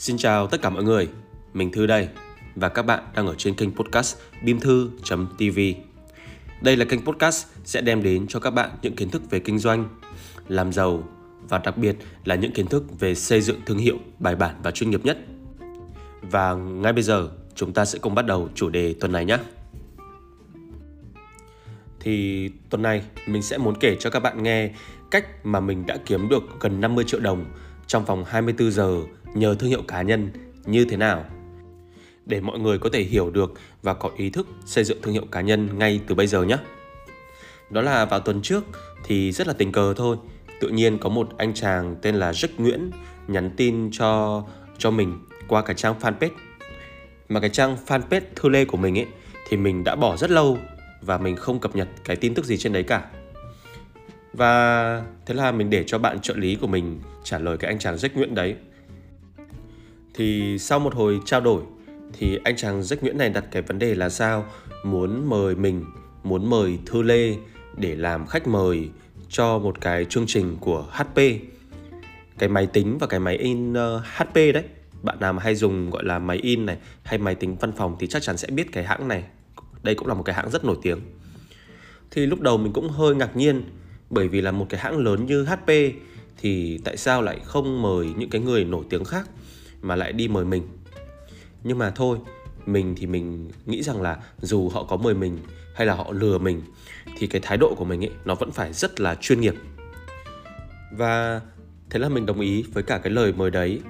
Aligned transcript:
Xin 0.00 0.16
chào 0.16 0.46
tất 0.46 0.62
cả 0.62 0.70
mọi 0.70 0.84
người, 0.84 1.08
mình 1.54 1.72
Thư 1.72 1.86
đây 1.86 2.08
và 2.56 2.68
các 2.68 2.82
bạn 2.82 3.02
đang 3.14 3.26
ở 3.26 3.34
trên 3.34 3.54
kênh 3.54 3.70
podcast 3.70 4.16
bimthu.tv. 4.42 5.58
Đây 6.60 6.76
là 6.76 6.84
kênh 6.84 7.04
podcast 7.04 7.46
sẽ 7.64 7.80
đem 7.80 8.02
đến 8.02 8.26
cho 8.28 8.40
các 8.40 8.50
bạn 8.50 8.70
những 8.82 8.96
kiến 8.96 9.10
thức 9.10 9.30
về 9.30 9.38
kinh 9.38 9.58
doanh, 9.58 9.88
làm 10.48 10.72
giàu 10.72 11.08
và 11.48 11.58
đặc 11.58 11.76
biệt 11.76 11.96
là 12.24 12.34
những 12.34 12.52
kiến 12.52 12.66
thức 12.66 12.84
về 13.00 13.14
xây 13.14 13.40
dựng 13.40 13.60
thương 13.66 13.78
hiệu 13.78 13.96
bài 14.18 14.36
bản 14.36 14.54
và 14.62 14.70
chuyên 14.70 14.90
nghiệp 14.90 15.04
nhất. 15.04 15.18
Và 16.22 16.54
ngay 16.54 16.92
bây 16.92 17.02
giờ 17.02 17.30
chúng 17.54 17.72
ta 17.72 17.84
sẽ 17.84 17.98
cùng 17.98 18.14
bắt 18.14 18.26
đầu 18.26 18.48
chủ 18.54 18.68
đề 18.68 18.94
tuần 19.00 19.12
này 19.12 19.24
nhé. 19.24 19.38
Thì 22.00 22.48
tuần 22.70 22.82
này 22.82 23.02
mình 23.26 23.42
sẽ 23.42 23.58
muốn 23.58 23.74
kể 23.80 23.96
cho 24.00 24.10
các 24.10 24.20
bạn 24.20 24.42
nghe 24.42 24.70
cách 25.10 25.46
mà 25.46 25.60
mình 25.60 25.86
đã 25.86 25.96
kiếm 26.06 26.28
được 26.28 26.42
gần 26.60 26.80
50 26.80 27.04
triệu 27.04 27.20
đồng 27.20 27.44
trong 27.86 28.04
vòng 28.04 28.24
24 28.24 28.70
giờ 28.70 29.02
nhờ 29.34 29.54
thương 29.54 29.70
hiệu 29.70 29.82
cá 29.82 30.02
nhân 30.02 30.30
như 30.64 30.84
thế 30.84 30.96
nào 30.96 31.24
để 32.26 32.40
mọi 32.40 32.58
người 32.58 32.78
có 32.78 32.90
thể 32.92 33.02
hiểu 33.02 33.30
được 33.30 33.52
và 33.82 33.94
có 33.94 34.10
ý 34.16 34.30
thức 34.30 34.46
xây 34.66 34.84
dựng 34.84 35.02
thương 35.02 35.14
hiệu 35.14 35.26
cá 35.30 35.40
nhân 35.40 35.78
ngay 35.78 36.00
từ 36.06 36.14
bây 36.14 36.26
giờ 36.26 36.42
nhé. 36.42 36.56
Đó 37.70 37.80
là 37.80 38.04
vào 38.04 38.20
tuần 38.20 38.42
trước 38.42 38.64
thì 39.04 39.32
rất 39.32 39.46
là 39.46 39.52
tình 39.52 39.72
cờ 39.72 39.94
thôi, 39.96 40.16
tự 40.60 40.68
nhiên 40.68 40.98
có 40.98 41.08
một 41.08 41.28
anh 41.38 41.54
chàng 41.54 41.96
tên 42.02 42.14
là 42.14 42.32
Jack 42.32 42.48
Nguyễn 42.58 42.90
nhắn 43.28 43.50
tin 43.56 43.90
cho 43.92 44.42
cho 44.78 44.90
mình 44.90 45.18
qua 45.48 45.62
cái 45.62 45.74
trang 45.74 45.94
fanpage. 46.00 46.30
Mà 47.28 47.40
cái 47.40 47.50
trang 47.50 47.76
fanpage 47.86 48.20
thư 48.36 48.48
lê 48.48 48.64
của 48.64 48.76
mình 48.76 48.98
ấy 48.98 49.06
thì 49.48 49.56
mình 49.56 49.84
đã 49.84 49.96
bỏ 49.96 50.16
rất 50.16 50.30
lâu 50.30 50.58
và 51.00 51.18
mình 51.18 51.36
không 51.36 51.60
cập 51.60 51.76
nhật 51.76 51.88
cái 52.04 52.16
tin 52.16 52.34
tức 52.34 52.44
gì 52.44 52.56
trên 52.56 52.72
đấy 52.72 52.82
cả. 52.82 53.10
Và 54.32 55.02
thế 55.26 55.34
là 55.34 55.52
mình 55.52 55.70
để 55.70 55.84
cho 55.86 55.98
bạn 55.98 56.20
trợ 56.20 56.34
lý 56.36 56.56
của 56.60 56.66
mình 56.66 57.00
trả 57.24 57.38
lời 57.38 57.56
cái 57.56 57.70
anh 57.70 57.78
chàng 57.78 57.96
Jack 57.96 58.10
Nguyễn 58.14 58.34
đấy. 58.34 58.56
Thì 60.20 60.58
sau 60.58 60.78
một 60.78 60.94
hồi 60.94 61.20
trao 61.24 61.40
đổi 61.40 61.62
thì 62.12 62.38
anh 62.44 62.56
chàng 62.56 62.80
Jack 62.80 62.96
Nguyễn 63.00 63.18
này 63.18 63.30
đặt 63.30 63.44
cái 63.50 63.62
vấn 63.62 63.78
đề 63.78 63.94
là 63.94 64.08
sao 64.08 64.46
muốn 64.84 65.28
mời 65.28 65.54
mình, 65.54 65.84
muốn 66.22 66.50
mời 66.50 66.78
Thư 66.86 67.02
Lê 67.02 67.36
để 67.76 67.94
làm 67.94 68.26
khách 68.26 68.48
mời 68.48 68.88
cho 69.28 69.58
một 69.58 69.80
cái 69.80 70.04
chương 70.04 70.24
trình 70.26 70.56
của 70.60 70.86
HP. 70.90 71.16
Cái 72.38 72.48
máy 72.48 72.66
tính 72.66 72.98
và 72.98 73.06
cái 73.06 73.20
máy 73.20 73.36
in 73.36 73.74
ờ, 73.74 73.96
uh, 73.96 74.02
HP 74.04 74.34
đấy. 74.34 74.64
Bạn 75.02 75.20
nào 75.20 75.32
mà 75.32 75.42
hay 75.42 75.54
dùng 75.54 75.90
gọi 75.90 76.04
là 76.04 76.18
máy 76.18 76.38
in 76.42 76.66
này 76.66 76.76
hay 77.02 77.18
máy 77.18 77.34
tính 77.34 77.56
văn 77.60 77.72
phòng 77.72 77.96
thì 78.00 78.06
chắc 78.06 78.22
chắn 78.22 78.36
sẽ 78.36 78.48
biết 78.50 78.72
cái 78.72 78.84
hãng 78.84 79.08
này. 79.08 79.24
Đây 79.82 79.94
cũng 79.94 80.08
là 80.08 80.14
một 80.14 80.22
cái 80.22 80.34
hãng 80.34 80.50
rất 80.50 80.64
nổi 80.64 80.76
tiếng. 80.82 81.00
Thì 82.10 82.26
lúc 82.26 82.40
đầu 82.40 82.58
mình 82.58 82.72
cũng 82.72 82.88
hơi 82.88 83.14
ngạc 83.14 83.36
nhiên 83.36 83.62
bởi 84.10 84.28
vì 84.28 84.40
là 84.40 84.50
một 84.50 84.66
cái 84.68 84.80
hãng 84.80 84.98
lớn 84.98 85.26
như 85.26 85.44
HP 85.44 85.70
thì 86.36 86.78
tại 86.84 86.96
sao 86.96 87.22
lại 87.22 87.38
không 87.44 87.82
mời 87.82 88.06
những 88.16 88.30
cái 88.30 88.40
người 88.40 88.64
nổi 88.64 88.84
tiếng 88.90 89.04
khác 89.04 89.28
mà 89.82 89.96
lại 89.96 90.12
đi 90.12 90.28
mời 90.28 90.44
mình. 90.44 90.62
Nhưng 91.64 91.78
mà 91.78 91.90
thôi, 91.90 92.18
mình 92.66 92.94
thì 92.96 93.06
mình 93.06 93.50
nghĩ 93.66 93.82
rằng 93.82 94.02
là 94.02 94.16
dù 94.40 94.68
họ 94.68 94.84
có 94.84 94.96
mời 94.96 95.14
mình 95.14 95.38
hay 95.74 95.86
là 95.86 95.94
họ 95.94 96.12
lừa 96.12 96.38
mình, 96.38 96.62
thì 97.18 97.26
cái 97.26 97.40
thái 97.44 97.58
độ 97.58 97.74
của 97.74 97.84
mình 97.84 98.04
ấy, 98.04 98.10
nó 98.24 98.34
vẫn 98.34 98.50
phải 98.50 98.72
rất 98.72 99.00
là 99.00 99.14
chuyên 99.14 99.40
nghiệp. 99.40 99.54
Và 100.92 101.40
thế 101.90 101.98
là 101.98 102.08
mình 102.08 102.26
đồng 102.26 102.40
ý 102.40 102.64
với 102.72 102.82
cả 102.82 102.98
cái 102.98 103.12
lời 103.12 103.32
mời 103.32 103.50
đấy, 103.50 103.80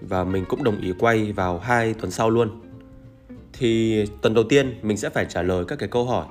và 0.00 0.24
mình 0.24 0.44
cũng 0.48 0.64
đồng 0.64 0.80
ý 0.80 0.92
quay 0.98 1.32
vào 1.32 1.58
hai 1.58 1.94
tuần 1.94 2.10
sau 2.10 2.30
luôn. 2.30 2.50
Thì 3.52 4.04
tuần 4.22 4.34
đầu 4.34 4.44
tiên 4.44 4.78
mình 4.82 4.96
sẽ 4.96 5.10
phải 5.10 5.26
trả 5.28 5.42
lời 5.42 5.64
các 5.68 5.78
cái 5.78 5.88
câu 5.88 6.04
hỏi, 6.04 6.26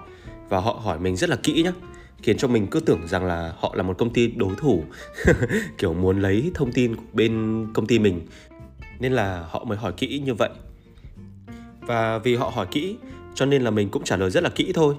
và 0.50 0.60
họ 0.60 0.72
hỏi 0.84 1.00
mình 1.00 1.16
rất 1.16 1.30
là 1.30 1.36
kỹ 1.44 1.64
nhé 1.64 1.72
khiến 2.22 2.38
cho 2.38 2.48
mình 2.48 2.68
cứ 2.68 2.80
tưởng 2.80 3.08
rằng 3.08 3.26
là 3.26 3.54
họ 3.58 3.74
là 3.76 3.84
một 3.84 3.98
công 3.98 4.14
ty 4.14 4.28
đối 4.28 4.56
thủ, 4.56 4.84
kiểu 5.78 5.94
muốn 5.94 6.22
lấy 6.22 6.52
thông 6.54 6.72
tin 6.72 6.96
của 6.96 7.04
bên 7.14 7.66
công 7.74 7.88
ty 7.88 8.00
mình 8.00 8.22
nên 9.00 9.14
là 9.14 9.46
họ 9.50 9.64
mới 9.64 9.78
hỏi 9.78 9.94
kỹ 9.98 10.22
như 10.26 10.34
vậy. 10.34 10.50
Và 11.82 12.18
vì 12.18 12.36
họ 12.36 12.52
hỏi 12.56 12.68
kỹ, 12.72 12.98
cho 13.36 13.46
nên 13.46 13.62
là 13.62 13.72
mình 13.72 13.90
cũng 13.90 14.04
trả 14.04 14.18
lời 14.18 14.30
rất 14.30 14.44
là 14.44 14.50
kỹ 14.50 14.72
thôi. 14.76 14.96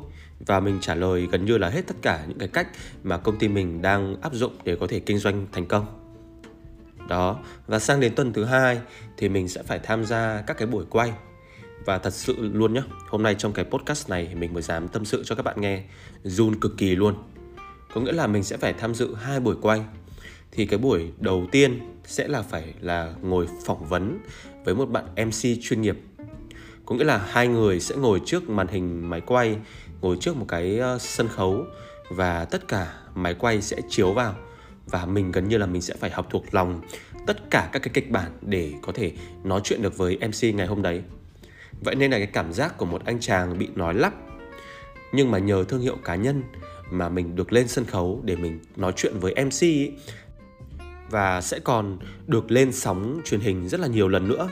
Và 0.47 0.61
mình 0.61 0.79
trả 0.81 0.95
lời 0.95 1.29
gần 1.33 1.45
như 1.45 1.59
là 1.59 1.69
hết 1.69 1.87
tất 1.87 1.95
cả 2.03 2.25
những 2.29 2.39
cái 2.39 2.49
cách 2.49 2.69
mà 3.03 3.19
công 3.19 3.39
ty 3.39 3.49
mình 3.49 3.83
đang 3.83 4.21
áp 4.21 4.35
dụng 4.35 4.53
để 4.65 4.77
có 4.81 4.87
thể 4.87 5.01
kinh 5.01 5.19
doanh 5.19 5.47
thành 5.53 5.67
công. 5.67 5.87
Đó, 7.09 7.39
và 7.67 7.79
sang 7.79 8.01
đến 8.01 8.15
tuần 8.15 8.33
thứ 8.33 8.45
hai 8.45 8.81
thì 9.17 9.29
mình 9.29 9.49
sẽ 9.49 9.63
phải 9.63 9.79
tham 9.79 10.05
gia 10.05 10.43
các 10.47 10.59
cái 10.59 10.67
buổi 10.67 10.85
quay. 10.91 11.13
Và 11.85 11.99
thật 11.99 12.15
sự 12.15 12.37
luôn 12.53 12.75
nhá, 12.75 12.83
hôm 13.09 13.23
nay 13.23 13.35
trong 13.35 13.53
cái 13.53 13.65
podcast 13.65 14.11
này 14.11 14.35
mình 14.35 14.55
mới 14.55 14.63
dám 14.63 14.89
tâm 14.89 15.05
sự 15.05 15.23
cho 15.25 15.35
các 15.35 15.43
bạn 15.43 15.61
nghe. 15.61 15.83
Run 16.23 16.61
cực 16.61 16.79
kỳ 16.79 16.97
luôn. 16.97 17.15
Có 17.95 18.01
nghĩa 18.01 18.13
là 18.13 18.27
mình 18.27 18.45
sẽ 18.45 18.57
phải 18.57 18.73
tham 18.73 18.95
dự 18.95 19.15
hai 19.15 19.41
buổi 19.41 19.57
quay 19.63 19.83
thì 20.53 20.67
cái 20.67 20.79
buổi 20.79 21.13
đầu 21.19 21.47
tiên 21.53 21.81
sẽ 22.05 22.29
là 22.29 22.43
phải 22.43 22.75
là 22.81 23.15
ngồi 23.23 23.47
phỏng 23.65 23.89
vấn 23.89 24.19
với 24.65 24.75
một 24.75 24.87
bạn 24.87 25.05
MC 25.27 25.61
chuyên 25.63 25.83
nghiệp 25.83 25.97
có 26.87 26.95
nghĩa 26.97 27.05
là 27.05 27.19
hai 27.19 27.49
người 27.49 27.81
sẽ 27.81 27.97
ngồi 27.97 28.21
trước 28.27 28.49
màn 28.49 28.67
hình 28.69 29.11
máy 29.11 29.21
quay 29.21 29.57
ngồi 30.01 30.17
trước 30.21 30.37
một 30.37 30.45
cái 30.49 30.79
ờ, 30.79 30.99
sân 30.99 31.29
khấu 31.29 31.65
và 32.11 32.45
tất 32.45 32.69
cả 32.69 32.95
máy 33.15 33.35
quay 33.35 33.63
sẽ 33.63 33.77
chiếu 33.89 34.13
vào 34.13 34.35
và 34.87 35.07
mình 35.07 35.33
gần 35.33 35.49
như 35.49 35.59
là 35.59 35.67
mình 35.67 35.83
sẽ 35.83 35.95
phải 35.95 36.11
học 36.11 36.27
thuộc 36.31 36.55
lòng 36.55 36.81
tất 37.27 37.51
cả 37.51 37.69
các 37.73 37.83
cái 37.83 37.91
kịch 37.95 38.11
bản 38.11 38.31
để 38.43 38.73
có 38.83 38.93
thể 38.93 39.13
nói 39.45 39.61
chuyện 39.65 39.83
được 39.83 39.97
với 39.97 40.19
MC 40.19 40.55
ngày 40.55 40.67
hôm 40.67 40.83
đấy. 40.83 41.03
Vậy 41.81 41.95
nên 41.95 42.11
là 42.11 42.19
cái 42.19 42.27
cảm 42.27 42.53
giác 42.53 42.79
của 42.79 42.87
một 42.87 43.05
anh 43.05 43.21
chàng 43.21 43.59
bị 43.59 43.69
nói 43.75 43.95
lắp 43.95 44.15
nhưng 45.13 45.31
mà 45.31 45.39
nhờ 45.39 45.65
thương 45.69 45.81
hiệu 45.81 45.97
cá 46.05 46.15
nhân 46.15 46.43
mà 46.91 47.09
mình 47.09 47.37
được 47.37 47.53
lên 47.53 47.69
sân 47.69 47.85
khấu 47.85 48.21
để 48.25 48.37
mình 48.37 48.61
nói 48.77 48.93
chuyện 48.97 49.19
với 49.19 49.35
MC 49.45 49.63
ấy, 49.63 49.93
và 51.11 51.41
sẽ 51.41 51.59
còn 51.59 51.99
được 52.27 52.51
lên 52.51 52.73
sóng 52.73 53.21
truyền 53.25 53.41
hình 53.41 53.69
rất 53.69 53.81
là 53.81 53.87
nhiều 53.87 54.09
lần 54.09 54.29
nữa. 54.29 54.49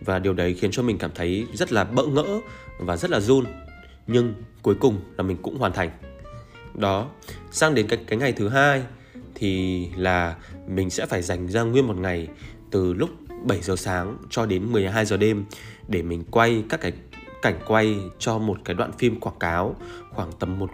Và 0.00 0.18
điều 0.18 0.34
đấy 0.34 0.54
khiến 0.54 0.70
cho 0.70 0.82
mình 0.82 0.98
cảm 0.98 1.10
thấy 1.14 1.46
rất 1.54 1.72
là 1.72 1.84
bỡ 1.84 2.06
ngỡ 2.06 2.40
và 2.78 2.96
rất 2.96 3.10
là 3.10 3.20
run. 3.20 3.44
Nhưng 4.06 4.34
cuối 4.62 4.74
cùng 4.80 5.00
là 5.16 5.22
mình 5.22 5.36
cũng 5.42 5.58
hoàn 5.58 5.72
thành. 5.72 5.90
Đó, 6.74 7.08
sang 7.50 7.74
đến 7.74 7.86
cái 7.86 7.98
cái 8.06 8.18
ngày 8.18 8.32
thứ 8.32 8.48
hai 8.48 8.82
thì 9.34 9.86
là 9.96 10.36
mình 10.68 10.90
sẽ 10.90 11.06
phải 11.06 11.22
dành 11.22 11.48
ra 11.48 11.62
nguyên 11.62 11.86
một 11.86 11.96
ngày 11.96 12.28
từ 12.70 12.92
lúc 12.92 13.10
7 13.44 13.60
giờ 13.60 13.76
sáng 13.76 14.16
cho 14.30 14.46
đến 14.46 14.72
12 14.72 15.06
giờ 15.06 15.16
đêm 15.16 15.44
để 15.88 16.02
mình 16.02 16.24
quay 16.30 16.64
các 16.68 16.80
cái 16.80 16.92
cảnh 17.42 17.60
quay 17.66 17.98
cho 18.18 18.38
một 18.38 18.58
cái 18.64 18.74
đoạn 18.74 18.92
phim 18.92 19.20
quảng 19.20 19.38
cáo 19.40 19.76
khoảng 20.10 20.32
tầm 20.38 20.58
một 20.58 20.70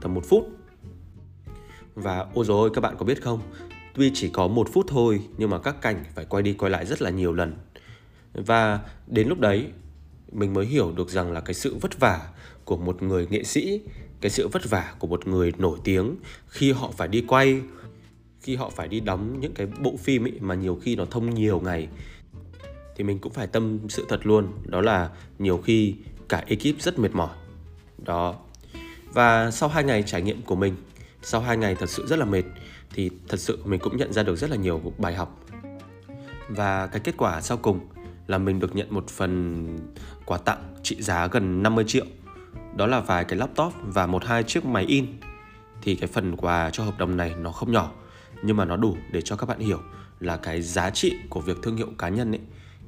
tầm 0.00 0.14
một 0.14 0.24
phút. 0.28 0.48
Và, 1.94 2.26
ôi 2.34 2.44
rồi 2.44 2.70
các 2.74 2.80
bạn 2.80 2.94
có 2.98 3.04
biết 3.04 3.22
không? 3.22 3.40
Tuy 3.94 4.10
chỉ 4.14 4.28
có 4.28 4.48
một 4.48 4.68
phút 4.72 4.86
thôi, 4.88 5.20
nhưng 5.38 5.50
mà 5.50 5.58
các 5.58 5.82
cảnh 5.82 6.04
phải 6.14 6.24
quay 6.24 6.42
đi 6.42 6.52
quay 6.52 6.70
lại 6.70 6.86
rất 6.86 7.02
là 7.02 7.10
nhiều 7.10 7.32
lần. 7.32 7.54
Và 8.34 8.80
đến 9.06 9.28
lúc 9.28 9.40
đấy, 9.40 9.66
mình 10.32 10.54
mới 10.54 10.66
hiểu 10.66 10.92
được 10.92 11.10
rằng 11.10 11.32
là 11.32 11.40
cái 11.40 11.54
sự 11.54 11.76
vất 11.80 12.00
vả 12.00 12.28
của 12.64 12.76
một 12.76 13.02
người 13.02 13.26
nghệ 13.30 13.44
sĩ, 13.44 13.80
cái 14.20 14.30
sự 14.30 14.48
vất 14.48 14.70
vả 14.70 14.94
của 14.98 15.06
một 15.06 15.26
người 15.26 15.52
nổi 15.58 15.78
tiếng 15.84 16.16
khi 16.48 16.72
họ 16.72 16.90
phải 16.96 17.08
đi 17.08 17.24
quay, 17.28 17.60
khi 18.40 18.56
họ 18.56 18.70
phải 18.70 18.88
đi 18.88 19.00
đóng 19.00 19.40
những 19.40 19.54
cái 19.54 19.66
bộ 19.80 19.96
phim 19.96 20.24
ấy 20.24 20.32
mà 20.40 20.54
nhiều 20.54 20.78
khi 20.82 20.96
nó 20.96 21.04
thông 21.04 21.34
nhiều 21.34 21.60
ngày, 21.60 21.88
thì 22.96 23.04
mình 23.04 23.18
cũng 23.18 23.32
phải 23.32 23.46
tâm 23.46 23.78
sự 23.88 24.06
thật 24.08 24.26
luôn, 24.26 24.48
đó 24.66 24.80
là 24.80 25.10
nhiều 25.38 25.58
khi 25.58 25.94
cả 26.28 26.44
ekip 26.46 26.80
rất 26.80 26.98
mệt 26.98 27.14
mỏi. 27.14 27.36
Đó. 27.98 28.34
Và 29.12 29.50
sau 29.50 29.68
hai 29.68 29.84
ngày 29.84 30.02
trải 30.06 30.22
nghiệm 30.22 30.42
của 30.42 30.56
mình, 30.56 30.76
sau 31.22 31.40
hai 31.40 31.56
ngày 31.56 31.74
thật 31.74 31.90
sự 31.90 32.06
rất 32.06 32.18
là 32.18 32.24
mệt 32.24 32.42
thì 32.94 33.10
thật 33.28 33.40
sự 33.40 33.58
mình 33.64 33.80
cũng 33.80 33.96
nhận 33.96 34.12
ra 34.12 34.22
được 34.22 34.36
rất 34.36 34.50
là 34.50 34.56
nhiều 34.56 34.92
bài 34.98 35.14
học 35.14 35.40
và 36.48 36.86
cái 36.86 37.00
kết 37.00 37.14
quả 37.16 37.40
sau 37.40 37.56
cùng 37.56 37.80
là 38.26 38.38
mình 38.38 38.60
được 38.60 38.76
nhận 38.76 38.86
một 38.90 39.08
phần 39.08 39.66
quà 40.24 40.38
tặng 40.38 40.74
trị 40.82 41.02
giá 41.02 41.26
gần 41.26 41.62
50 41.62 41.84
triệu. 41.88 42.04
Đó 42.76 42.86
là 42.86 43.00
vài 43.00 43.24
cái 43.24 43.38
laptop 43.38 43.72
và 43.82 44.06
một 44.06 44.24
hai 44.24 44.42
chiếc 44.42 44.64
máy 44.64 44.84
in. 44.84 45.06
Thì 45.82 45.96
cái 45.96 46.08
phần 46.08 46.36
quà 46.36 46.70
cho 46.70 46.84
hợp 46.84 46.98
đồng 46.98 47.16
này 47.16 47.34
nó 47.40 47.52
không 47.52 47.72
nhỏ, 47.72 47.92
nhưng 48.42 48.56
mà 48.56 48.64
nó 48.64 48.76
đủ 48.76 48.96
để 49.12 49.20
cho 49.22 49.36
các 49.36 49.46
bạn 49.46 49.58
hiểu 49.58 49.78
là 50.20 50.36
cái 50.36 50.62
giá 50.62 50.90
trị 50.90 51.16
của 51.28 51.40
việc 51.40 51.56
thương 51.62 51.76
hiệu 51.76 51.88
cá 51.98 52.08
nhân 52.08 52.32
ấy 52.32 52.40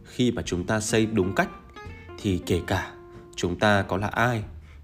khi 0.04 0.32
mà 0.32 0.42
chúng 0.42 0.64
ta 0.64 0.80
xây 0.80 1.06
đúng 1.06 1.34
cách 1.34 1.48
thì 2.18 2.40
kể 2.46 2.60
cả 2.66 2.92
chúng 3.36 3.58
ta 3.58 3.82
có 3.82 3.96
là 3.96 4.06
ai, 4.06 4.42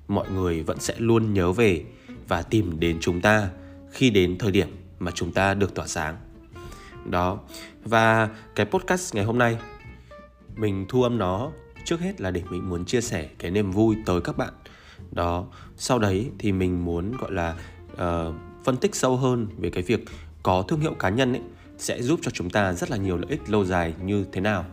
mọi 0.08 0.30
người 0.30 0.62
vẫn 0.62 0.80
sẽ 0.80 0.94
luôn 0.98 1.34
nhớ 1.34 1.52
về 1.52 1.84
và 2.28 2.42
tìm 2.42 2.80
đến 2.80 2.98
chúng 3.00 3.20
ta 3.20 3.48
khi 3.90 4.10
đến 4.10 4.38
thời 4.38 4.50
điểm 4.50 4.68
mà 4.98 5.10
chúng 5.10 5.32
ta 5.32 5.54
được 5.54 5.74
tỏa 5.74 5.86
sáng. 5.86 6.16
Đó. 7.04 7.38
Và 7.84 8.28
cái 8.54 8.66
podcast 8.66 9.14
ngày 9.14 9.24
hôm 9.24 9.38
nay 9.38 9.58
mình 10.56 10.86
thu 10.88 11.02
âm 11.02 11.18
nó 11.18 11.50
trước 11.84 12.00
hết 12.00 12.20
là 12.20 12.30
để 12.30 12.42
mình 12.50 12.68
muốn 12.68 12.84
chia 12.84 13.00
sẻ 13.00 13.28
cái 13.38 13.50
niềm 13.50 13.70
vui 13.70 13.96
tới 14.06 14.20
các 14.20 14.36
bạn 14.36 14.52
đó 15.12 15.46
sau 15.76 15.98
đấy 15.98 16.30
thì 16.38 16.52
mình 16.52 16.84
muốn 16.84 17.16
gọi 17.16 17.32
là 17.32 17.54
uh, 17.92 18.34
phân 18.64 18.76
tích 18.76 18.94
sâu 18.94 19.16
hơn 19.16 19.46
về 19.58 19.70
cái 19.70 19.82
việc 19.82 20.04
có 20.42 20.62
thương 20.62 20.80
hiệu 20.80 20.94
cá 20.94 21.08
nhân 21.08 21.32
ấy 21.32 21.42
sẽ 21.78 22.02
giúp 22.02 22.20
cho 22.22 22.30
chúng 22.30 22.50
ta 22.50 22.72
rất 22.72 22.90
là 22.90 22.96
nhiều 22.96 23.16
lợi 23.16 23.30
ích 23.30 23.50
lâu 23.50 23.64
dài 23.64 23.94
như 24.02 24.26
thế 24.32 24.40
nào 24.40 24.64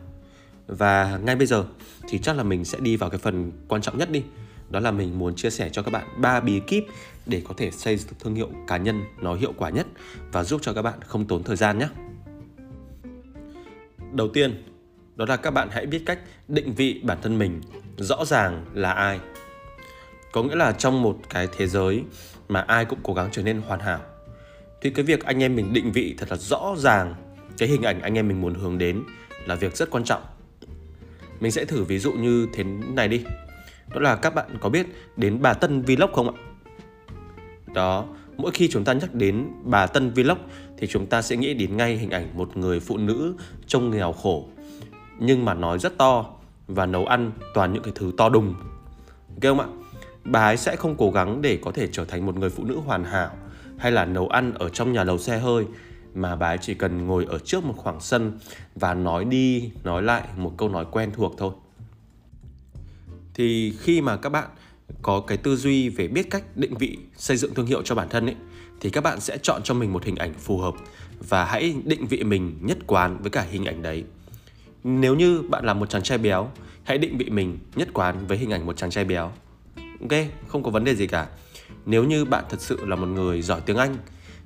và 0.68 1.20
ngay 1.24 1.36
bây 1.36 1.48
giờ 1.48 1.66
thì 2.10 2.18
chắc 2.18 2.38
là 2.38 2.44
mình 2.44 2.66
sẽ 2.66 2.80
đi 2.80 2.98
vào 2.98 3.10
cái 3.10 3.20
phần 3.20 3.52
quan 3.68 3.82
trọng 3.82 3.98
nhất 3.98 4.12
đi 4.12 4.24
đó 4.70 4.80
là 4.80 4.92
mình 4.92 5.20
muốn 5.20 5.36
chia 5.36 5.50
sẻ 5.50 5.70
cho 5.70 5.82
các 5.82 5.92
bạn 5.92 6.08
ba 6.18 6.40
bí 6.40 6.60
kíp 6.60 6.86
để 7.26 7.42
có 7.48 7.54
thể 7.58 7.72
xây 7.72 7.98
dựng 7.98 8.14
thương 8.20 8.36
hiệu 8.36 8.50
cá 8.68 8.78
nhân 8.78 9.04
nó 9.22 9.34
hiệu 9.34 9.54
quả 9.58 9.70
nhất 9.70 9.88
và 10.32 10.44
giúp 10.44 10.62
cho 10.64 10.74
các 10.74 10.82
bạn 10.82 11.00
không 11.06 11.26
tốn 11.26 11.44
thời 11.44 11.56
gian 11.56 11.80
nhé. 11.80 11.88
Đầu 14.12 14.28
tiên, 14.28 14.64
đó 15.16 15.26
là 15.30 15.38
các 15.38 15.52
bạn 15.52 15.68
hãy 15.72 15.86
biết 15.86 16.04
cách 16.06 16.20
định 16.48 16.74
vị 16.74 17.02
bản 17.04 17.18
thân 17.22 17.40
mình 17.40 17.62
rõ 17.98 18.26
ràng 18.26 18.66
là 18.74 18.92
ai. 18.92 19.20
Có 20.32 20.44
nghĩa 20.44 20.56
là 20.56 20.72
trong 20.72 21.02
một 21.02 21.20
cái 21.30 21.48
thế 21.58 21.68
giới 21.68 22.04
mà 22.50 22.62
ai 22.62 22.86
cũng 22.86 23.00
cố 23.04 23.14
gắng 23.14 23.30
trở 23.32 23.44
nên 23.44 23.62
hoàn 23.62 23.80
hảo, 23.80 24.00
thì 24.82 24.90
cái 24.90 25.06
việc 25.06 25.24
anh 25.26 25.44
em 25.44 25.56
mình 25.56 25.74
định 25.74 25.92
vị 25.92 26.16
thật 26.18 26.28
là 26.30 26.38
rõ 26.38 26.76
ràng, 26.78 27.16
cái 27.58 27.70
hình 27.70 27.82
ảnh 27.82 28.02
anh 28.02 28.18
em 28.18 28.28
mình 28.28 28.42
muốn 28.42 28.54
hướng 28.54 28.78
đến 28.78 29.04
là 29.46 29.56
việc 29.56 29.76
rất 29.76 29.90
quan 29.90 30.04
trọng. 30.04 30.22
Mình 31.40 31.52
sẽ 31.52 31.66
thử 31.66 31.84
ví 31.84 32.00
dụ 32.00 32.12
như 32.12 32.48
thế 32.54 32.64
này 32.64 33.08
đi 33.08 33.26
đó 33.94 34.00
là 34.00 34.16
các 34.16 34.36
bạn 34.36 34.58
có 34.62 34.70
biết 34.70 34.88
đến 35.18 35.42
bà 35.42 35.54
Tân 35.54 35.82
Vlog 35.82 36.14
không 36.14 36.36
ạ 36.36 36.42
đó, 37.74 38.06
mỗi 38.38 38.52
khi 38.52 38.68
chúng 38.68 38.84
ta 38.84 38.94
nhắc 38.94 39.14
đến 39.14 39.48
bà 39.64 39.88
Tân 39.88 40.14
Vlog 40.14 40.38
thì 40.78 40.88
chúng 40.88 41.06
ta 41.06 41.22
sẽ 41.22 41.36
nghĩ 41.36 41.54
đến 41.54 41.78
ngay 41.78 41.98
hình 41.98 42.10
ảnh 42.10 42.38
một 42.38 42.58
người 42.58 42.80
phụ 42.80 42.98
nữ 42.98 43.36
trông 43.68 43.92
nghèo 43.92 44.12
khổ, 44.12 44.48
nhưng 45.20 45.46
mà 45.46 45.54
nói 45.54 45.80
rất 45.80 45.98
to 45.98 46.26
và 46.68 46.86
nấu 46.86 47.06
ăn 47.06 47.32
toàn 47.54 47.74
những 47.74 47.84
cái 47.84 47.94
thứ 47.96 48.12
to 48.18 48.30
đùng. 48.30 48.56
Ok 49.30 49.42
không 49.42 49.60
ạ? 49.60 49.68
Bà 50.24 50.46
ấy 50.46 50.58
sẽ 50.58 50.76
không 50.76 50.96
cố 50.98 51.12
gắng 51.12 51.42
để 51.42 51.60
có 51.62 51.72
thể 51.72 51.88
trở 51.92 52.06
thành 52.06 52.26
một 52.26 52.36
người 52.36 52.50
phụ 52.50 52.64
nữ 52.64 52.78
hoàn 52.86 53.04
hảo 53.04 53.30
hay 53.78 53.92
là 53.92 54.06
nấu 54.06 54.28
ăn 54.28 54.54
ở 54.54 54.70
trong 54.70 54.94
nhà 54.94 55.04
lầu 55.04 55.18
xe 55.18 55.40
hơi, 55.40 55.66
mà 56.14 56.36
bà 56.36 56.48
ấy 56.48 56.58
chỉ 56.58 56.74
cần 56.74 57.08
ngồi 57.08 57.26
ở 57.30 57.40
trước 57.40 57.64
một 57.64 57.74
khoảng 57.78 58.00
sân 58.00 58.40
và 58.76 58.94
nói 58.94 59.26
đi, 59.26 59.72
nói 59.84 60.02
lại 60.02 60.24
một 60.38 60.54
câu 60.58 60.70
nói 60.70 60.86
quen 60.92 61.12
thuộc 61.14 61.36
thôi. 61.38 61.52
Thì 63.36 63.74
khi 63.80 64.02
mà 64.02 64.18
các 64.18 64.30
bạn 64.30 64.50
có 65.02 65.20
cái 65.20 65.38
tư 65.38 65.56
duy 65.56 65.90
về 65.90 66.08
biết 66.08 66.30
cách 66.30 66.44
định 66.56 66.78
vị, 66.78 66.98
xây 67.18 67.38
dựng 67.38 67.54
thương 67.54 67.66
hiệu 67.66 67.82
cho 67.82 67.96
bản 67.96 68.10
thân 68.10 68.26
ấy, 68.26 68.36
thì 68.82 68.90
các 68.90 69.04
bạn 69.04 69.20
sẽ 69.20 69.38
chọn 69.38 69.62
cho 69.64 69.74
mình 69.74 69.94
một 69.94 70.06
hình 70.06 70.16
ảnh 70.16 70.34
phù 70.34 70.58
hợp 70.58 70.74
và 71.30 71.46
hãy 71.46 71.76
định 71.86 72.08
vị 72.08 72.24
mình 72.24 72.58
nhất 72.62 72.78
quán 72.88 73.18
với 73.22 73.30
cả 73.30 73.46
hình 73.52 73.66
ảnh 73.66 73.82
đấy. 73.82 74.04
Nếu 74.84 75.16
như 75.16 75.42
bạn 75.42 75.66
là 75.66 75.74
một 75.74 75.90
chàng 75.90 76.04
trai 76.04 76.18
béo, 76.18 76.52
hãy 76.84 76.98
định 76.98 77.18
vị 77.18 77.30
mình 77.30 77.60
nhất 77.76 77.88
quán 77.94 78.28
với 78.28 78.38
hình 78.38 78.52
ảnh 78.52 78.66
một 78.66 78.78
chàng 78.78 78.90
trai 78.90 79.06
béo. 79.06 79.32
Ok? 80.02 80.20
Không 80.48 80.64
có 80.64 80.72
vấn 80.72 80.84
đề 80.84 80.96
gì 80.96 81.08
cả. 81.08 81.28
Nếu 81.86 82.04
như 82.04 82.26
bạn 82.26 82.44
thật 82.50 82.62
sự 82.62 82.86
là 82.86 82.96
một 82.96 83.08
người 83.08 83.42
giỏi 83.42 83.62
tiếng 83.66 83.78
anh, 83.78 83.98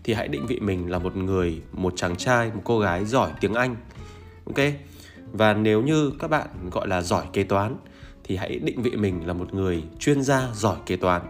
thì 0.03 0.13
hãy 0.13 0.27
định 0.27 0.47
vị 0.47 0.59
mình 0.59 0.91
là 0.91 0.99
một 0.99 1.15
người, 1.15 1.61
một 1.73 1.93
chàng 1.95 2.15
trai, 2.15 2.51
một 2.53 2.61
cô 2.63 2.79
gái 2.79 3.05
giỏi 3.05 3.31
tiếng 3.41 3.53
anh. 3.53 3.75
Ok? 4.45 4.59
Và 5.31 5.53
nếu 5.53 5.81
như 5.81 6.11
các 6.19 6.29
bạn 6.29 6.47
gọi 6.71 6.87
là 6.87 7.01
giỏi 7.01 7.25
kế 7.33 7.43
toán 7.43 7.75
thì 8.29 8.35
hãy 8.35 8.59
định 8.59 8.81
vị 8.81 8.91
mình 8.91 9.27
là 9.27 9.33
một 9.33 9.53
người 9.53 9.83
chuyên 9.99 10.21
gia 10.21 10.47
giỏi 10.53 10.77
kế 10.85 10.95
toán 10.95 11.21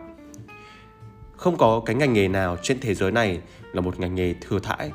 không 1.38 1.58
có 1.58 1.82
cái 1.86 1.96
ngành 1.96 2.14
nghề 2.14 2.28
nào 2.28 2.58
trên 2.64 2.80
thế 2.80 2.96
giới 2.96 3.12
này 3.12 3.42
là 3.74 3.82
một 3.82 4.00
ngành 4.00 4.16
nghề 4.16 4.34
thừa 4.42 4.60
thãi 4.60 4.92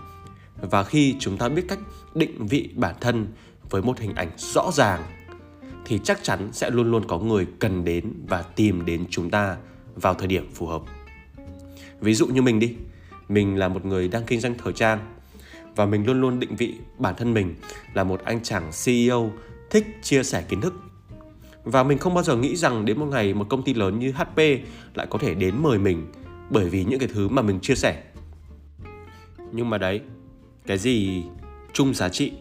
và 0.61 0.85
khi 0.85 1.15
chúng 1.19 1.39
ta 1.39 1.49
biết 1.49 1.63
cách 1.69 1.79
định 2.15 2.47
vị 2.47 2.71
bản 2.75 2.95
thân 3.01 3.27
với 3.71 3.83
một 3.83 3.99
hình 4.01 4.15
ảnh 4.15 4.31
rõ 4.37 4.71
ràng 4.73 5.03
thì 5.85 6.01
chắc 6.05 6.23
chắn 6.23 6.49
sẽ 6.53 6.71
luôn 6.71 6.91
luôn 6.91 7.05
có 7.09 7.19
người 7.19 7.47
cần 7.59 7.85
đến 7.85 8.13
và 8.29 8.43
tìm 8.43 8.85
đến 8.85 9.05
chúng 9.11 9.31
ta 9.31 9.57
vào 9.95 10.15
thời 10.15 10.27
điểm 10.27 10.51
phù 10.55 10.67
hợp. 10.67 10.83
Ví 12.01 12.15
dụ 12.15 12.27
như 12.27 12.43
mình 12.43 12.59
đi, 12.59 12.75
mình 13.29 13.57
là 13.57 13.69
một 13.69 13.85
người 13.85 14.09
đang 14.09 14.23
kinh 14.27 14.41
doanh 14.41 14.55
thời 14.59 14.73
trang 14.73 15.15
và 15.77 15.87
mình 15.87 16.07
luôn 16.07 16.21
luôn 16.21 16.41
định 16.41 16.57
vị 16.57 16.75
bản 16.99 17.15
thân 17.17 17.35
mình 17.35 17.55
là 17.95 18.05
một 18.05 18.21
anh 18.25 18.43
chàng 18.43 18.71
CEO 18.85 19.31
thích 19.71 19.87
chia 20.03 20.23
sẻ 20.23 20.45
kiến 20.49 20.61
thức. 20.61 20.75
Và 21.65 21.83
mình 21.83 21.99
không 21.99 22.15
bao 22.15 22.25
giờ 22.25 22.37
nghĩ 22.37 22.57
rằng 22.57 22.85
đến 22.85 22.99
một 22.99 23.07
ngày 23.07 23.35
một 23.35 23.47
công 23.49 23.63
ty 23.63 23.75
lớn 23.75 23.99
như 23.99 24.13
HP 24.13 24.39
lại 24.95 25.07
có 25.11 25.19
thể 25.19 25.35
đến 25.35 25.63
mời 25.63 25.79
mình 25.79 26.07
bởi 26.51 26.69
vì 26.69 26.85
những 26.85 26.99
cái 26.99 27.09
thứ 27.09 27.29
mà 27.29 27.43
mình 27.43 27.61
chia 27.61 27.75
sẻ. 27.75 28.03
Nhưng 29.53 29.71
mà 29.71 29.79
đấy, 29.79 30.01
cái 30.67 30.79
gì 30.79 31.23
chung 31.73 31.95
giá 31.95 32.09
trị 32.09 32.33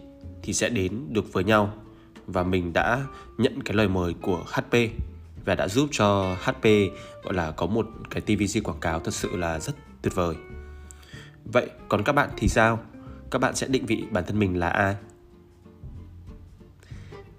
thì 0.43 0.53
sẽ 0.53 0.69
đến 0.69 1.05
được 1.09 1.33
với 1.33 1.43
nhau 1.43 1.73
và 2.27 2.43
mình 2.43 2.73
đã 2.73 3.05
nhận 3.37 3.63
cái 3.63 3.75
lời 3.75 3.87
mời 3.87 4.13
của 4.21 4.43
HP 4.47 4.77
và 5.45 5.55
đã 5.55 5.67
giúp 5.67 5.89
cho 5.91 6.37
HP 6.41 6.63
gọi 7.23 7.33
là 7.33 7.51
có 7.51 7.65
một 7.65 7.87
cái 8.09 8.21
TVC 8.21 8.63
quảng 8.63 8.79
cáo 8.79 8.99
thật 8.99 9.13
sự 9.13 9.35
là 9.35 9.59
rất 9.59 9.73
tuyệt 10.01 10.15
vời. 10.15 10.35
Vậy 11.45 11.69
còn 11.89 12.03
các 12.03 12.13
bạn 12.13 12.29
thì 12.37 12.47
sao? 12.47 12.79
Các 13.31 13.39
bạn 13.39 13.55
sẽ 13.55 13.67
định 13.67 13.85
vị 13.85 14.03
bản 14.11 14.23
thân 14.27 14.39
mình 14.39 14.59
là 14.59 14.69
ai? 14.69 14.95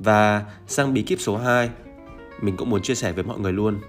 Và 0.05 0.45
sang 0.67 0.95
bí 0.95 1.03
kíp 1.03 1.21
số 1.21 1.37
2 1.37 1.71
Mình 2.41 2.56
cũng 2.56 2.71
muốn 2.71 2.83
chia 2.83 2.95
sẻ 2.95 3.12
với 3.12 3.25
mọi 3.25 3.39
người 3.39 3.53
luôn. 3.53 3.81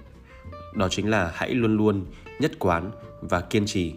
Đó 0.74 0.90
chính 0.90 1.10
là 1.10 1.32
hãy 1.34 1.54
luôn 1.54 1.78
luôn 1.78 2.06
nhất 2.40 2.52
quán 2.60 2.92
và 3.22 3.42
kiên 3.42 3.66
trì. 3.66 3.94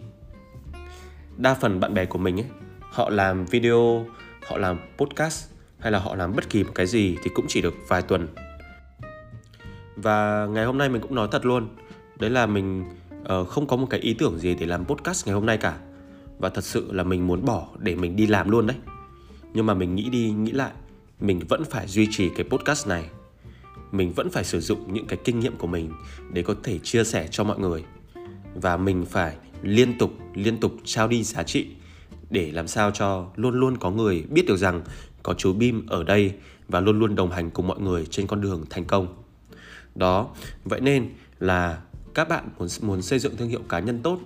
Đa 1.37 1.53
phần 1.53 1.79
bạn 1.79 1.93
bè 1.93 2.05
của 2.05 2.19
mình 2.19 2.39
ấy 2.39 2.45
Họ 2.79 3.09
làm 3.09 3.45
video 3.45 4.05
họ 4.47 4.57
làm 4.57 4.77
podcast 4.97 5.49
hay 5.79 5.91
là 5.91 5.99
họ 5.99 6.15
làm 6.15 6.35
bất 6.35 6.49
kỳ 6.49 6.63
một 6.63 6.71
cái 6.75 6.87
gì 6.87 7.17
thì 7.23 7.29
cũng 7.33 7.45
chỉ 7.47 7.61
được 7.61 7.73
vài 7.87 8.01
tuần. 8.01 8.27
Và 9.95 10.45
ngày 10.45 10.65
hôm 10.65 10.77
nay 10.77 10.89
mình 10.89 11.01
cũng 11.01 11.15
nói 11.15 11.27
thật 11.31 11.45
luôn 11.45 11.67
đấy 12.19 12.29
là 12.29 12.45
mình 12.45 12.85
uh, 13.21 13.47
không 13.47 13.67
có 13.67 13.75
một 13.75 13.87
cái 13.89 13.99
ý 13.99 14.13
tưởng 14.13 14.39
gì 14.39 14.55
để 14.55 14.65
làm 14.65 14.85
podcast 14.85 15.27
ngày 15.27 15.33
hôm 15.33 15.45
nay 15.45 15.57
cả. 15.57 15.77
Và 16.39 16.49
thật 16.49 16.63
sự 16.63 16.91
là 16.91 17.03
mình 17.03 17.27
muốn 17.27 17.45
bỏ 17.45 17.67
để 17.79 17.95
mình 17.95 18.15
đi 18.15 18.27
làm 18.27 18.49
luôn 18.49 18.67
đấy. 18.67 18.77
Nhưng 19.53 19.65
mà 19.65 19.73
mình 19.73 19.95
nghĩ 19.95 20.09
đi 20.09 20.31
nghĩ 20.31 20.51
lại 20.51 20.71
mình 21.19 21.39
vẫn 21.49 21.63
phải 21.65 21.87
duy 21.87 22.07
trì 22.11 22.29
cái 22.29 22.45
podcast 22.49 22.87
này 22.87 23.09
mình 23.91 24.13
vẫn 24.13 24.29
phải 24.29 24.43
sử 24.43 24.59
dụng 24.59 24.93
những 24.93 25.07
cái 25.07 25.19
kinh 25.23 25.39
nghiệm 25.39 25.57
của 25.57 25.67
mình 25.67 25.91
để 26.33 26.43
có 26.43 26.55
thể 26.63 26.79
chia 26.83 27.03
sẻ 27.03 27.27
cho 27.31 27.43
mọi 27.43 27.59
người 27.59 27.83
và 28.55 28.77
mình 28.77 29.05
phải 29.05 29.35
liên 29.61 29.97
tục 29.97 30.11
liên 30.33 30.57
tục 30.57 30.71
trao 30.85 31.07
đi 31.07 31.23
giá 31.23 31.43
trị 31.43 31.67
để 32.29 32.51
làm 32.51 32.67
sao 32.67 32.91
cho 32.91 33.27
luôn 33.35 33.59
luôn 33.59 33.77
có 33.77 33.91
người 33.91 34.23
biết 34.29 34.45
được 34.47 34.57
rằng 34.57 34.81
có 35.23 35.33
chú 35.33 35.53
Bim 35.53 35.85
ở 35.87 36.03
đây 36.03 36.33
và 36.67 36.79
luôn 36.79 36.99
luôn 36.99 37.15
đồng 37.15 37.31
hành 37.31 37.49
cùng 37.49 37.67
mọi 37.67 37.79
người 37.79 38.05
trên 38.05 38.27
con 38.27 38.41
đường 38.41 38.65
thành 38.69 38.85
công. 38.85 39.23
Đó, 39.95 40.29
vậy 40.65 40.79
nên 40.81 41.09
là 41.39 41.81
các 42.13 42.29
bạn 42.29 42.49
muốn 42.59 42.67
muốn 42.81 43.01
xây 43.01 43.19
dựng 43.19 43.37
thương 43.37 43.49
hiệu 43.49 43.61
cá 43.69 43.79
nhân 43.79 43.99
tốt 44.03 44.19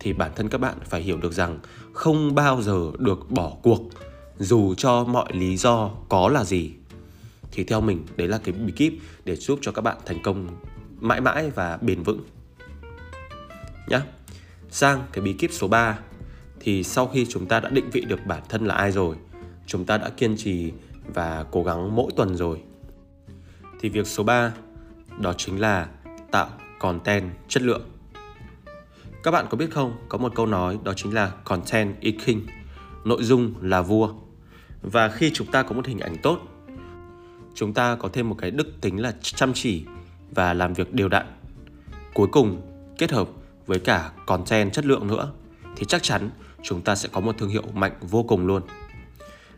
thì 0.00 0.12
bản 0.12 0.30
thân 0.36 0.48
các 0.48 0.58
bạn 0.58 0.78
phải 0.84 1.02
hiểu 1.02 1.16
được 1.16 1.32
rằng 1.32 1.58
không 1.92 2.34
bao 2.34 2.62
giờ 2.62 2.92
được 2.98 3.30
bỏ 3.30 3.52
cuộc 3.62 3.80
dù 4.38 4.74
cho 4.74 5.04
mọi 5.04 5.32
lý 5.32 5.56
do 5.56 5.90
có 6.08 6.28
là 6.28 6.44
gì. 6.44 6.70
Thì 7.52 7.64
theo 7.64 7.80
mình, 7.80 8.06
đấy 8.16 8.28
là 8.28 8.38
cái 8.38 8.52
bí 8.52 8.72
kíp 8.72 8.92
để 9.24 9.36
giúp 9.36 9.58
cho 9.62 9.72
các 9.72 9.82
bạn 9.82 9.96
thành 10.06 10.22
công 10.22 10.48
mãi 11.00 11.20
mãi 11.20 11.50
và 11.50 11.78
bền 11.82 12.02
vững. 12.02 12.24
Nhá. 13.88 14.02
Sang 14.70 15.02
cái 15.12 15.24
bí 15.24 15.32
kíp 15.32 15.50
số 15.52 15.68
3 15.68 15.98
thì 16.60 16.82
sau 16.82 17.06
khi 17.06 17.26
chúng 17.28 17.46
ta 17.46 17.60
đã 17.60 17.68
định 17.68 17.90
vị 17.92 18.00
được 18.00 18.26
bản 18.26 18.42
thân 18.48 18.64
là 18.64 18.74
ai 18.74 18.92
rồi, 18.92 19.16
chúng 19.66 19.84
ta 19.84 19.98
đã 19.98 20.08
kiên 20.08 20.36
trì 20.36 20.72
và 21.14 21.44
cố 21.50 21.62
gắng 21.62 21.96
mỗi 21.96 22.12
tuần 22.16 22.36
rồi, 22.36 22.62
thì 23.80 23.88
việc 23.88 24.06
số 24.06 24.22
3 24.22 24.52
đó 25.18 25.32
chính 25.32 25.60
là 25.60 25.88
tạo 26.30 26.48
content 26.78 27.30
chất 27.48 27.62
lượng 27.62 27.82
các 29.22 29.30
bạn 29.30 29.46
có 29.50 29.56
biết 29.56 29.70
không, 29.70 29.96
có 30.08 30.18
một 30.18 30.32
câu 30.34 30.46
nói 30.46 30.78
đó 30.84 30.92
chính 30.96 31.14
là 31.14 31.32
content 31.44 32.00
is 32.00 32.14
king 32.26 32.46
nội 33.04 33.22
dung 33.22 33.54
là 33.60 33.82
vua 33.82 34.12
và 34.82 35.08
khi 35.08 35.30
chúng 35.34 35.46
ta 35.46 35.62
có 35.62 35.74
một 35.74 35.86
hình 35.86 35.98
ảnh 35.98 36.16
tốt 36.22 36.38
chúng 37.54 37.72
ta 37.72 37.96
có 37.96 38.08
thêm 38.12 38.28
một 38.28 38.36
cái 38.38 38.50
đức 38.50 38.80
tính 38.80 39.02
là 39.02 39.14
chăm 39.22 39.52
chỉ 39.54 39.84
và 40.30 40.54
làm 40.54 40.74
việc 40.74 40.92
đều 40.92 41.08
đặn 41.08 41.26
cuối 42.14 42.28
cùng 42.32 42.60
kết 42.98 43.12
hợp 43.12 43.28
với 43.66 43.78
cả 43.78 44.12
content 44.26 44.72
chất 44.72 44.84
lượng 44.84 45.06
nữa 45.06 45.32
thì 45.76 45.84
chắc 45.84 46.02
chắn 46.02 46.30
chúng 46.62 46.82
ta 46.82 46.94
sẽ 46.94 47.08
có 47.12 47.20
một 47.20 47.38
thương 47.38 47.48
hiệu 47.48 47.62
mạnh 47.74 47.92
vô 48.00 48.22
cùng 48.22 48.46
luôn. 48.46 48.62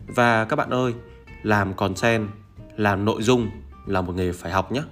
Và 0.06 0.44
các 0.44 0.56
bạn 0.56 0.70
ơi, 0.70 0.92
làm 1.42 1.74
content, 1.74 2.28
làm 2.76 3.04
nội 3.04 3.22
dung 3.22 3.50
là 3.86 4.00
một 4.00 4.14
nghề 4.14 4.32
phải 4.32 4.52
học 4.52 4.72
nhé. 4.72 4.82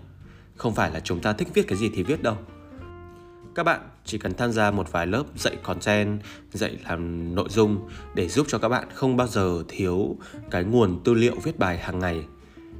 Không 0.56 0.74
phải 0.74 0.90
là 0.90 1.00
chúng 1.00 1.20
ta 1.20 1.32
thích 1.32 1.48
viết 1.54 1.68
cái 1.68 1.78
gì 1.78 1.90
thì 1.94 2.02
viết 2.02 2.22
đâu. 2.22 2.36
Các 3.54 3.62
bạn 3.62 3.80
chỉ 4.04 4.18
cần 4.18 4.34
tham 4.34 4.52
gia 4.52 4.70
một 4.70 4.92
vài 4.92 5.06
lớp 5.06 5.24
dạy 5.36 5.56
content, 5.62 6.20
dạy 6.52 6.78
làm 6.84 7.34
nội 7.34 7.48
dung 7.50 7.88
để 8.14 8.28
giúp 8.28 8.46
cho 8.48 8.58
các 8.58 8.68
bạn 8.68 8.88
không 8.94 9.16
bao 9.16 9.26
giờ 9.26 9.64
thiếu 9.68 10.16
cái 10.50 10.64
nguồn 10.64 11.00
tư 11.04 11.14
liệu 11.14 11.34
viết 11.42 11.58
bài 11.58 11.78
hàng 11.78 11.98
ngày 11.98 12.24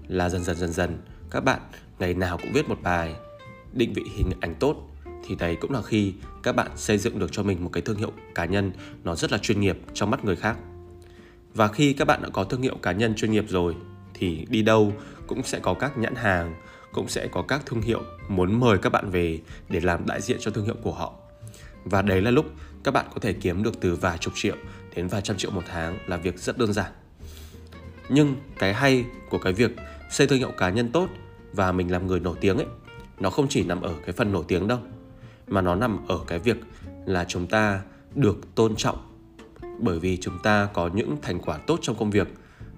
là 0.08 0.28
dần 0.28 0.44
dần 0.44 0.56
dần 0.56 0.72
dần 0.72 0.98
các 1.30 1.40
bạn 1.40 1.60
ngày 1.98 2.14
nào 2.14 2.38
cũng 2.38 2.52
viết 2.52 2.68
một 2.68 2.78
bài 2.82 3.14
định 3.72 3.92
vị 3.92 4.02
hình 4.16 4.30
ảnh 4.40 4.54
tốt 4.54 4.76
thì 5.26 5.34
đấy 5.34 5.56
cũng 5.60 5.72
là 5.72 5.82
khi 5.82 6.14
các 6.42 6.56
bạn 6.56 6.70
xây 6.76 6.98
dựng 6.98 7.18
được 7.18 7.32
cho 7.32 7.42
mình 7.42 7.64
một 7.64 7.70
cái 7.72 7.82
thương 7.82 7.96
hiệu 7.96 8.12
cá 8.34 8.44
nhân 8.44 8.72
nó 9.04 9.14
rất 9.14 9.32
là 9.32 9.38
chuyên 9.38 9.60
nghiệp 9.60 9.78
trong 9.94 10.10
mắt 10.10 10.24
người 10.24 10.36
khác. 10.36 10.56
Và 11.54 11.68
khi 11.68 11.92
các 11.92 12.04
bạn 12.04 12.22
đã 12.22 12.28
có 12.28 12.44
thương 12.44 12.62
hiệu 12.62 12.76
cá 12.82 12.92
nhân 12.92 13.14
chuyên 13.14 13.32
nghiệp 13.32 13.44
rồi 13.48 13.76
thì 14.14 14.46
đi 14.48 14.62
đâu 14.62 14.92
cũng 15.26 15.42
sẽ 15.42 15.58
có 15.58 15.74
các 15.74 15.98
nhãn 15.98 16.14
hàng, 16.14 16.54
cũng 16.92 17.08
sẽ 17.08 17.28
có 17.28 17.42
các 17.42 17.62
thương 17.66 17.80
hiệu 17.80 18.02
muốn 18.28 18.60
mời 18.60 18.78
các 18.78 18.92
bạn 18.92 19.10
về 19.10 19.40
để 19.68 19.80
làm 19.80 20.06
đại 20.06 20.20
diện 20.20 20.36
cho 20.40 20.50
thương 20.50 20.64
hiệu 20.64 20.76
của 20.82 20.92
họ. 20.92 21.14
Và 21.84 22.02
đấy 22.02 22.22
là 22.22 22.30
lúc 22.30 22.46
các 22.84 22.90
bạn 22.90 23.06
có 23.14 23.20
thể 23.20 23.32
kiếm 23.32 23.62
được 23.62 23.80
từ 23.80 23.96
vài 23.96 24.18
chục 24.18 24.32
triệu 24.36 24.56
đến 24.94 25.08
vài 25.08 25.22
trăm 25.22 25.36
triệu 25.36 25.50
một 25.50 25.62
tháng 25.68 25.98
là 26.06 26.16
việc 26.16 26.38
rất 26.38 26.58
đơn 26.58 26.72
giản. 26.72 26.92
Nhưng 28.08 28.36
cái 28.58 28.74
hay 28.74 29.04
của 29.30 29.38
cái 29.38 29.52
việc 29.52 29.70
xây 30.10 30.26
thương 30.26 30.38
hiệu 30.38 30.50
cá 30.58 30.70
nhân 30.70 30.92
tốt 30.92 31.08
và 31.52 31.72
mình 31.72 31.92
làm 31.92 32.06
người 32.06 32.20
nổi 32.20 32.36
tiếng 32.40 32.56
ấy, 32.56 32.66
nó 33.20 33.30
không 33.30 33.46
chỉ 33.48 33.64
nằm 33.64 33.80
ở 33.80 33.94
cái 34.06 34.12
phần 34.12 34.32
nổi 34.32 34.44
tiếng 34.48 34.68
đâu 34.68 34.78
mà 35.46 35.60
nó 35.60 35.74
nằm 35.74 36.06
ở 36.08 36.20
cái 36.26 36.38
việc 36.38 36.56
là 37.06 37.24
chúng 37.28 37.46
ta 37.46 37.82
được 38.14 38.54
tôn 38.54 38.76
trọng 38.76 38.96
bởi 39.78 39.98
vì 39.98 40.16
chúng 40.16 40.38
ta 40.42 40.68
có 40.74 40.90
những 40.94 41.16
thành 41.22 41.40
quả 41.40 41.58
tốt 41.58 41.78
trong 41.82 41.96
công 41.96 42.10
việc 42.10 42.28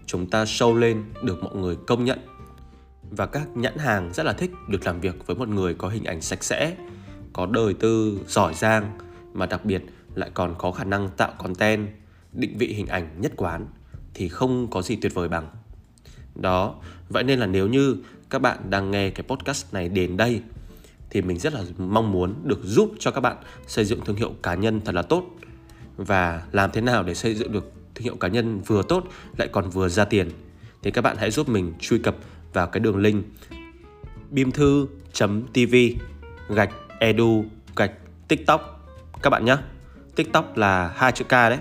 chúng 0.06 0.30
ta 0.30 0.44
show 0.44 0.74
lên 0.78 1.04
được 1.22 1.42
mọi 1.42 1.54
người 1.56 1.76
công 1.86 2.04
nhận 2.04 2.18
và 3.10 3.26
các 3.26 3.48
nhãn 3.54 3.78
hàng 3.78 4.12
rất 4.12 4.26
là 4.26 4.32
thích 4.32 4.50
được 4.68 4.86
làm 4.86 5.00
việc 5.00 5.26
với 5.26 5.36
một 5.36 5.48
người 5.48 5.74
có 5.74 5.88
hình 5.88 6.04
ảnh 6.04 6.20
sạch 6.20 6.44
sẽ, 6.44 6.76
có 7.32 7.46
đời 7.46 7.74
tư, 7.74 8.20
giỏi 8.28 8.54
giang, 8.54 8.98
mà 9.32 9.46
đặc 9.46 9.64
biệt 9.64 9.82
lại 10.14 10.30
còn 10.34 10.54
có 10.58 10.72
khả 10.72 10.84
năng 10.84 11.08
tạo 11.16 11.32
content, 11.38 11.88
định 12.32 12.58
vị 12.58 12.66
hình 12.66 12.86
ảnh 12.86 13.20
nhất 13.20 13.32
quán 13.36 13.66
thì 14.14 14.28
không 14.28 14.70
có 14.70 14.82
gì 14.82 14.96
tuyệt 14.96 15.14
vời 15.14 15.28
bằng. 15.28 15.48
Đó, 16.34 16.74
vậy 17.08 17.22
nên 17.22 17.38
là 17.38 17.46
nếu 17.46 17.68
như 17.68 17.96
các 18.30 18.38
bạn 18.38 18.70
đang 18.70 18.90
nghe 18.90 19.10
cái 19.10 19.24
podcast 19.28 19.74
này 19.74 19.88
đến 19.88 20.16
đây 20.16 20.42
thì 21.10 21.22
mình 21.22 21.38
rất 21.38 21.54
là 21.54 21.64
mong 21.78 22.12
muốn 22.12 22.34
được 22.44 22.60
giúp 22.64 22.92
cho 22.98 23.10
các 23.10 23.20
bạn 23.20 23.36
xây 23.66 23.84
dựng 23.84 24.00
thương 24.04 24.16
hiệu 24.16 24.34
cá 24.42 24.54
nhân 24.54 24.80
thật 24.84 24.94
là 24.94 25.02
tốt. 25.02 25.24
Và 25.96 26.42
làm 26.52 26.70
thế 26.72 26.80
nào 26.80 27.02
để 27.02 27.14
xây 27.14 27.34
dựng 27.34 27.52
được 27.52 27.72
thương 27.94 28.04
hiệu 28.04 28.16
cá 28.16 28.28
nhân 28.28 28.60
vừa 28.60 28.82
tốt 28.82 29.04
lại 29.36 29.48
còn 29.52 29.70
vừa 29.70 29.88
ra 29.88 30.04
tiền. 30.04 30.30
Thì 30.82 30.90
các 30.90 31.02
bạn 31.02 31.16
hãy 31.16 31.30
giúp 31.30 31.48
mình 31.48 31.72
truy 31.80 31.98
cập 31.98 32.16
vào 32.54 32.66
cái 32.66 32.80
đường 32.80 32.96
link 32.96 33.24
bimthu.tv 34.30 35.74
gạch 36.48 36.70
edu 36.98 37.44
gạch 37.76 37.92
tiktok 38.28 38.74
các 39.22 39.30
bạn 39.30 39.44
nhé, 39.44 39.56
tiktok 40.16 40.56
là 40.56 40.92
hai 40.96 41.12
chữ 41.12 41.24
k 41.24 41.30
đấy 41.30 41.58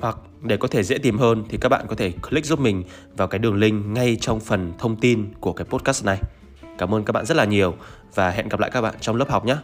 hoặc 0.00 0.16
để 0.42 0.56
có 0.56 0.68
thể 0.68 0.82
dễ 0.82 0.98
tìm 0.98 1.18
hơn 1.18 1.44
thì 1.48 1.58
các 1.60 1.68
bạn 1.68 1.86
có 1.88 1.94
thể 1.94 2.12
click 2.30 2.46
giúp 2.46 2.60
mình 2.60 2.84
vào 3.16 3.28
cái 3.28 3.38
đường 3.38 3.56
link 3.56 3.86
ngay 3.86 4.16
trong 4.20 4.40
phần 4.40 4.72
thông 4.78 4.96
tin 4.96 5.32
của 5.40 5.52
cái 5.52 5.64
podcast 5.64 6.04
này. 6.04 6.18
Cảm 6.78 6.94
ơn 6.94 7.04
các 7.04 7.12
bạn 7.12 7.26
rất 7.26 7.36
là 7.36 7.44
nhiều 7.44 7.74
và 8.14 8.30
hẹn 8.30 8.48
gặp 8.48 8.60
lại 8.60 8.70
các 8.70 8.80
bạn 8.80 8.94
trong 9.00 9.16
lớp 9.16 9.30
học 9.30 9.44
nhé. 9.44 9.56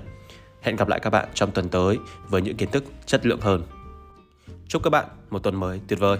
Hẹn 0.62 0.76
gặp 0.76 0.88
lại 0.88 1.00
các 1.00 1.10
bạn 1.10 1.28
trong 1.34 1.50
tuần 1.50 1.68
tới 1.68 1.98
với 2.28 2.42
những 2.42 2.56
kiến 2.56 2.70
thức 2.70 2.84
chất 3.06 3.26
lượng 3.26 3.40
hơn. 3.40 3.62
Chúc 4.68 4.82
các 4.82 4.90
bạn 4.90 5.06
một 5.30 5.38
tuần 5.38 5.60
mới 5.60 5.80
tuyệt 5.88 5.98
vời. 5.98 6.18